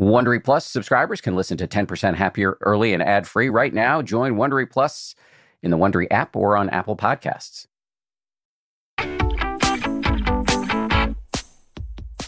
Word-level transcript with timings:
Wondery 0.00 0.42
Plus 0.42 0.64
subscribers 0.64 1.20
can 1.20 1.36
listen 1.36 1.58
to 1.58 1.68
10% 1.68 2.14
Happier 2.14 2.56
early 2.62 2.94
and 2.94 3.02
ad 3.02 3.28
free 3.28 3.50
right 3.50 3.74
now. 3.74 4.00
Join 4.00 4.36
Wondery 4.36 4.68
Plus 4.68 5.14
in 5.62 5.70
the 5.70 5.76
Wondery 5.76 6.06
app 6.10 6.34
or 6.34 6.56
on 6.56 6.70
Apple 6.70 6.96
Podcasts. 6.96 7.66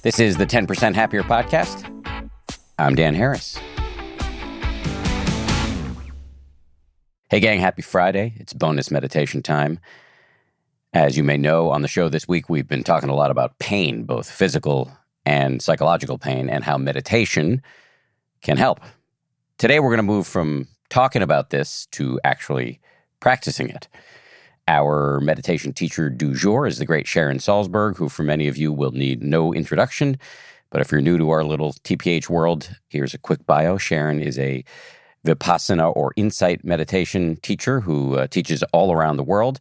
This 0.03 0.21
is 0.21 0.37
the 0.37 0.45
10% 0.45 0.95
Happier 0.95 1.22
podcast. 1.22 1.88
I'm 2.79 2.95
Dan 2.95 3.15
Harris. 3.15 3.58
Hey, 7.31 7.41
gang, 7.41 7.59
happy 7.59 7.81
Friday. 7.81 8.35
It's 8.37 8.53
bonus 8.53 8.91
meditation 8.91 9.43
time. 9.43 9.79
As 10.93 11.17
you 11.17 11.25
may 11.25 11.39
know, 11.39 11.71
on 11.71 11.81
the 11.81 11.89
show 11.89 12.11
this 12.11 12.29
week, 12.29 12.51
we've 12.51 12.69
been 12.69 12.85
talking 12.85 13.09
a 13.09 13.15
lot 13.15 13.31
about 13.31 13.59
pain, 13.59 14.04
both 14.04 14.31
physical 14.31 14.93
and 15.25 15.63
psychological 15.63 16.19
pain, 16.19 16.48
and 16.48 16.65
how 16.65 16.79
meditation 16.79 17.62
can 18.43 18.57
help. 18.57 18.80
Today, 19.59 19.80
we're 19.80 19.91
going 19.91 19.99
to 19.99 20.03
move 20.03 20.27
from 20.27 20.67
talking 20.91 21.23
about 21.23 21.51
this 21.51 21.87
to 21.93 22.21
actually 22.25 22.80
practicing 23.21 23.69
it. 23.69 23.89
Our 24.69 25.21
meditation 25.21 25.73
teacher 25.73 26.11
du 26.11 26.35
jour 26.35 26.66
is 26.66 26.79
the 26.79 26.87
great 26.87 27.07
Sharon 27.07 27.39
Salzberg, 27.39 27.97
who, 27.97 28.09
for 28.09 28.23
many 28.23 28.49
of 28.49 28.57
you, 28.57 28.73
will 28.73 28.93
need 28.93 29.23
no 29.23 29.53
introduction. 29.53 30.19
But 30.71 30.80
if 30.80 30.91
you're 30.91 31.01
new 31.01 31.19
to 31.19 31.30
our 31.30 31.45
little 31.45 31.73
TPH 31.73 32.29
world, 32.29 32.71
here's 32.89 33.15
a 33.15 33.19
quick 33.19 33.45
bio. 33.47 33.77
Sharon 33.77 34.21
is 34.21 34.39
a 34.39 34.65
Vipassana 35.27 35.95
or 35.95 36.13
insight 36.16 36.65
meditation 36.65 37.37
teacher 37.43 37.80
who 37.80 38.16
uh, 38.16 38.27
teaches 38.27 38.63
all 38.73 38.93
around 38.93 39.16
the 39.16 39.23
world. 39.23 39.61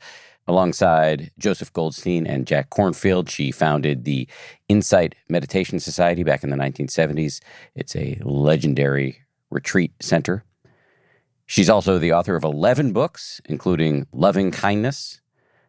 Alongside 0.52 1.32
Joseph 1.40 1.72
Goldstein 1.72 2.28
and 2.28 2.46
Jack 2.46 2.72
Kornfield, 2.72 3.30
she 3.30 3.52
founded 3.52 4.04
the 4.04 4.28
Insight 4.68 5.16
Meditation 5.30 5.80
Society 5.80 6.24
back 6.24 6.44
in 6.44 6.50
the 6.50 6.58
1970s. 6.58 7.40
It's 7.74 7.96
a 7.96 8.20
legendary 8.22 9.22
retreat 9.50 9.94
center. 10.02 10.44
She's 11.46 11.70
also 11.70 11.98
the 11.98 12.12
author 12.12 12.36
of 12.36 12.44
11 12.44 12.92
books, 12.92 13.40
including 13.46 14.08
Loving 14.12 14.52
Kindness, 14.52 15.22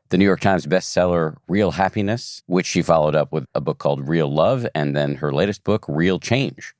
the 0.09 0.19
New 0.19 0.25
York 0.25 0.41
Times 0.41 0.67
bestseller 0.67 1.37
Real 1.47 1.71
Happiness, 1.71 2.43
which 2.47 2.67
she 2.67 2.83
followed 2.83 3.15
up 3.15 3.31
with 3.31 3.45
a 3.55 3.61
book 3.61 3.79
called 3.79 4.09
Real 4.09 4.35
Love, 4.35 4.67
and 4.75 4.97
then 4.97 5.15
her 5.15 5.33
latest 5.33 5.63
book, 5.63 5.85
Real 5.87 6.19
Change. 6.19 6.75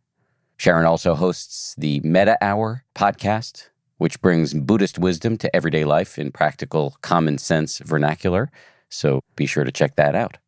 Sharon 0.57 0.87
also 0.87 1.15
hosts 1.15 1.77
the 1.79 2.01
Metta 2.01 2.37
Hour 2.41 2.83
podcast, 2.97 3.69
which 4.03 4.21
brings 4.21 4.53
Buddhist 4.53 4.99
wisdom 4.99 5.39
to 5.39 5.55
everyday 5.55 5.85
life 5.85 6.19
in 6.19 6.33
practical, 6.33 6.97
common 7.03 7.39
sense 7.39 7.79
vernacular. 7.79 8.51
So 8.89 9.21
be 9.37 9.47
sure 9.47 9.63
to 9.63 9.71
check 9.71 9.95
that 9.95 10.17
out. 10.17 10.39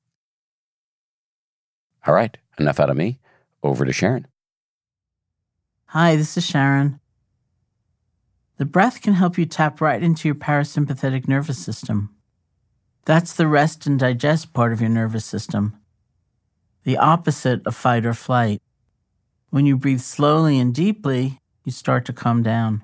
All 2.04 2.12
right, 2.12 2.36
enough 2.58 2.80
out 2.80 2.90
of 2.90 2.96
me. 2.96 3.20
Over 3.62 3.84
to 3.84 3.92
Sharon. 3.92 4.26
Hi, 5.86 6.16
this 6.16 6.36
is 6.36 6.44
Sharon. 6.44 6.98
The 8.56 8.64
breath 8.64 9.00
can 9.00 9.14
help 9.14 9.38
you 9.38 9.46
tap 9.46 9.80
right 9.80 10.02
into 10.02 10.26
your 10.26 10.34
parasympathetic 10.34 11.28
nervous 11.28 11.58
system. 11.58 12.12
That's 13.04 13.34
the 13.34 13.46
rest 13.46 13.86
and 13.86 14.00
digest 14.00 14.52
part 14.52 14.72
of 14.72 14.80
your 14.80 14.90
nervous 14.90 15.24
system, 15.24 15.78
the 16.82 16.96
opposite 16.96 17.64
of 17.68 17.76
fight 17.76 18.04
or 18.04 18.14
flight. 18.14 18.60
When 19.50 19.64
you 19.64 19.76
breathe 19.76 20.00
slowly 20.00 20.58
and 20.58 20.74
deeply, 20.74 21.38
you 21.64 21.70
start 21.70 22.04
to 22.06 22.12
calm 22.12 22.42
down. 22.42 22.83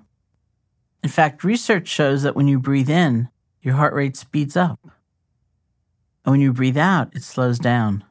In 1.10 1.12
fact, 1.12 1.42
research 1.42 1.88
shows 1.88 2.22
that 2.22 2.36
when 2.36 2.46
you 2.46 2.60
breathe 2.60 2.88
in, 2.88 3.30
your 3.62 3.74
heart 3.74 3.94
rate 3.94 4.16
speeds 4.16 4.56
up. 4.56 4.78
And 6.24 6.30
when 6.30 6.40
you 6.40 6.52
breathe 6.52 6.78
out, 6.78 7.16
it 7.16 7.24
slows 7.24 7.58
down. 7.58 8.04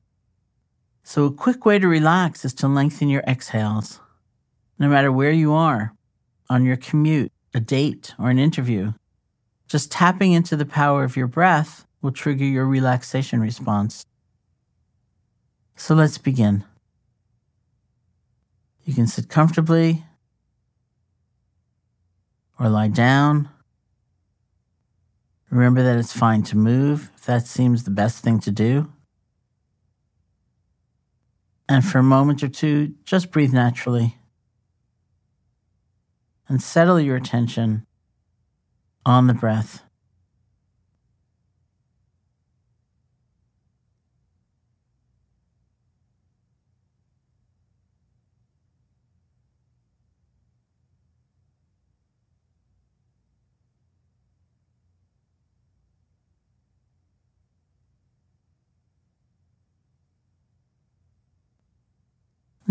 So, 1.01 1.23
a 1.23 1.31
quick 1.31 1.65
way 1.65 1.79
to 1.79 1.87
relax 1.87 2.43
is 2.43 2.53
to 2.55 2.67
lengthen 2.67 3.07
your 3.07 3.23
exhales. 3.25 4.01
No 4.77 4.89
matter 4.89 5.13
where 5.13 5.31
you 5.31 5.53
are, 5.53 5.93
on 6.49 6.65
your 6.65 6.75
commute, 6.75 7.31
a 7.53 7.61
date, 7.61 8.13
or 8.19 8.29
an 8.31 8.37
interview, 8.37 8.91
just 9.69 9.93
tapping 9.93 10.33
into 10.33 10.57
the 10.57 10.65
power 10.65 11.05
of 11.05 11.15
your 11.15 11.27
breath 11.27 11.87
will 12.01 12.11
trigger 12.11 12.43
your 12.43 12.65
relaxation 12.65 13.39
response. 13.39 14.05
So, 15.77 15.95
let's 15.95 16.17
begin. 16.17 16.65
You 18.83 18.93
can 18.93 19.07
sit 19.07 19.29
comfortably 19.29 20.03
or 22.59 22.69
lie 22.69 22.89
down. 22.89 23.49
Remember 25.49 25.81
that 25.81 25.97
it's 25.97 26.13
fine 26.13 26.43
to 26.43 26.57
move 26.57 27.11
if 27.15 27.25
that 27.25 27.47
seems 27.47 27.83
the 27.83 27.91
best 27.91 28.23
thing 28.23 28.39
to 28.41 28.51
do. 28.51 28.91
And 31.67 31.85
for 31.85 31.99
a 31.99 32.03
moment 32.03 32.43
or 32.43 32.49
two, 32.49 32.95
just 33.05 33.31
breathe 33.31 33.53
naturally. 33.53 34.17
And 36.47 36.61
settle 36.61 36.99
your 36.99 37.15
attention 37.15 37.85
on 39.05 39.27
the 39.27 39.35
breath. 39.35 39.83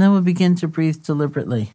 Then 0.02 0.12
we'll 0.12 0.20
begin 0.20 0.54
to 0.54 0.68
breathe 0.68 1.02
deliberately. 1.02 1.72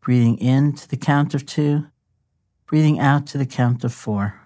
Breathing 0.00 0.36
in 0.38 0.74
to 0.74 0.88
the 0.88 0.96
count 0.96 1.34
of 1.34 1.46
two, 1.46 1.86
breathing 2.66 2.98
out 3.00 3.26
to 3.28 3.38
the 3.38 3.46
count 3.46 3.84
of 3.84 3.94
four. 3.94 4.38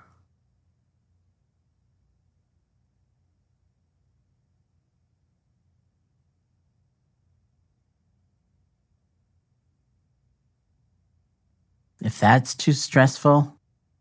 If 12.00 12.18
that's 12.18 12.54
too 12.54 12.72
stressful, 12.72 13.56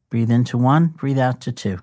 breathe 0.10 0.32
into 0.32 0.58
one, 0.58 0.88
breathe 0.88 1.20
out 1.20 1.42
to 1.42 1.52
two. 1.52 1.80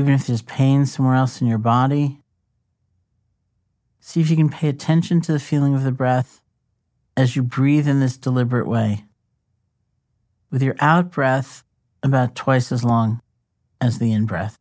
Even 0.00 0.14
if 0.14 0.26
there's 0.26 0.42
pain 0.42 0.86
somewhere 0.86 1.14
else 1.14 1.40
in 1.40 1.46
your 1.46 1.58
body. 1.58 2.20
See 4.00 4.20
if 4.20 4.30
you 4.30 4.36
can 4.36 4.48
pay 4.48 4.68
attention 4.68 5.20
to 5.22 5.32
the 5.32 5.38
feeling 5.38 5.74
of 5.74 5.84
the 5.84 5.92
breath 5.92 6.40
as 7.16 7.36
you 7.36 7.42
breathe 7.42 7.86
in 7.86 8.00
this 8.00 8.16
deliberate 8.16 8.66
way. 8.66 9.04
With 10.50 10.62
your 10.62 10.74
out 10.80 11.12
breath 11.12 11.64
about 12.02 12.34
twice 12.34 12.72
as 12.72 12.82
long 12.82 13.20
as 13.80 13.98
the 13.98 14.10
in 14.10 14.24
breath. 14.24 14.59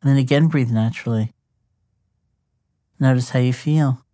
And 0.00 0.10
then 0.10 0.16
again, 0.16 0.48
breathe 0.48 0.70
naturally. 0.70 1.32
Notice 3.00 3.30
how 3.30 3.40
you 3.40 3.52
feel. 3.52 4.04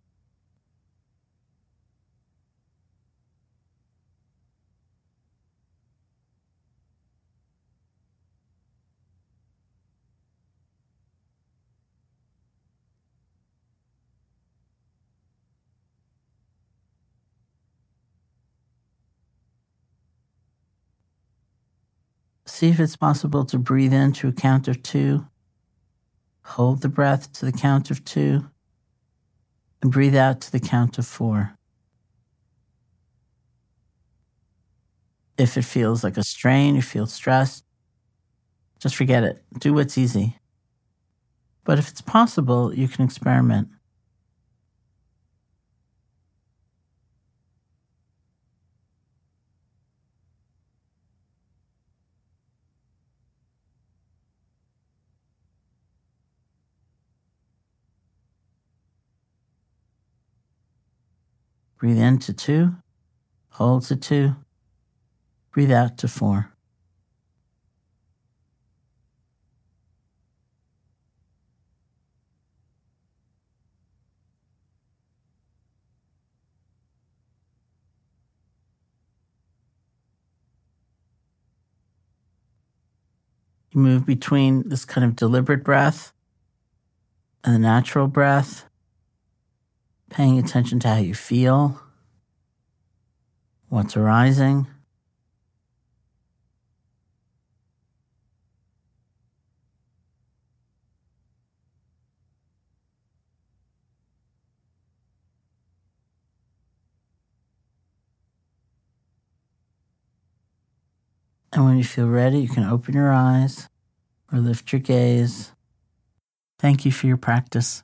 See 22.47 22.69
if 22.69 22.79
it's 22.79 22.95
possible 22.95 23.43
to 23.45 23.57
breathe 23.57 23.91
in 23.91 24.13
to 24.13 24.29
a 24.29 24.31
count 24.31 24.67
of 24.67 24.81
two 24.81 25.25
Hold 26.45 26.81
the 26.81 26.89
breath 26.89 27.33
to 27.33 27.45
the 27.45 27.51
count 27.51 27.89
of 27.89 28.05
two 28.05 28.49
and 29.81 29.91
breathe 29.91 30.15
out 30.15 30.41
to 30.41 30.51
the 30.51 30.59
count 30.59 30.99
of 30.99 31.05
four. 31.05 31.57
If 35.37 35.57
it 35.57 35.63
feels 35.63 36.03
like 36.03 36.17
a 36.17 36.23
strain, 36.23 36.75
you 36.75 36.81
feel 36.83 37.07
stressed, 37.07 37.65
just 38.79 38.95
forget 38.95 39.23
it. 39.23 39.43
Do 39.59 39.73
what's 39.73 39.97
easy. 39.97 40.37
But 41.63 41.79
if 41.79 41.89
it's 41.89 42.01
possible, 42.01 42.73
you 42.73 42.87
can 42.87 43.03
experiment. 43.03 43.69
Breathe 61.77 61.97
in 61.97 62.19
to 62.19 62.33
two, 62.33 62.75
hold 63.49 63.83
to 63.87 63.95
two, 63.95 64.35
breathe 65.51 65.71
out 65.71 65.97
to 65.99 66.07
four. 66.07 66.51
You 83.71 83.81
move 83.81 84.05
between 84.05 84.69
this 84.69 84.85
kind 84.85 85.03
of 85.03 85.17
deliberate 85.17 85.65
breath 85.65 86.13
and 87.43 87.53
the 87.53 87.59
natural 87.59 88.07
breath 88.07 88.65
paying 90.09 90.37
attention 90.37 90.79
to 90.81 90.87
how 90.87 90.97
you 90.97 91.13
feel, 91.13 91.81
what's 93.69 93.97
arising. 93.97 94.67
And 111.51 111.63
when 111.63 111.77
you 111.77 111.85
feel 111.85 112.07
ready, 112.07 112.39
you 112.39 112.49
can 112.49 112.63
open 112.63 112.93
your 112.93 113.13
eyes 113.13 113.69
or 114.31 114.39
lift 114.39 114.73
your 114.73 114.81
gaze. 114.81 115.53
Thank 116.59 116.83
you 116.83 116.91
for 116.91 117.07
your 117.07 117.15
practice. 117.15 117.81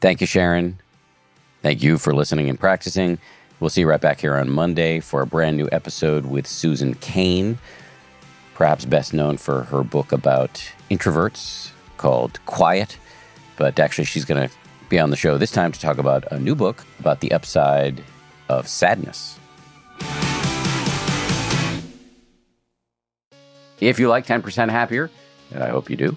Thank 0.00 0.22
you, 0.22 0.26
Sharon. 0.26 0.78
Thank 1.62 1.82
you 1.82 1.98
for 1.98 2.14
listening 2.14 2.48
and 2.48 2.58
practicing. 2.58 3.18
We'll 3.60 3.68
see 3.68 3.82
you 3.82 3.88
right 3.88 4.00
back 4.00 4.20
here 4.20 4.34
on 4.34 4.48
Monday 4.48 5.00
for 5.00 5.20
a 5.20 5.26
brand 5.26 5.58
new 5.58 5.68
episode 5.70 6.24
with 6.24 6.46
Susan 6.46 6.94
Cain, 6.94 7.58
perhaps 8.54 8.86
best 8.86 9.12
known 9.12 9.36
for 9.36 9.64
her 9.64 9.82
book 9.82 10.12
about 10.12 10.72
introverts 10.90 11.70
called 11.98 12.40
Quiet. 12.46 12.96
But 13.58 13.78
actually, 13.78 14.06
she's 14.06 14.24
going 14.24 14.48
to 14.48 14.54
be 14.88 14.98
on 14.98 15.10
the 15.10 15.16
show 15.16 15.36
this 15.36 15.50
time 15.50 15.70
to 15.70 15.78
talk 15.78 15.98
about 15.98 16.24
a 16.32 16.38
new 16.38 16.54
book 16.54 16.86
about 16.98 17.20
the 17.20 17.32
upside 17.32 18.02
of 18.48 18.66
sadness. 18.66 19.38
If 23.80 23.98
you 23.98 24.08
like 24.08 24.26
10% 24.26 24.70
Happier, 24.70 25.10
and 25.52 25.62
I 25.62 25.68
hope 25.68 25.90
you 25.90 25.96
do, 25.96 26.16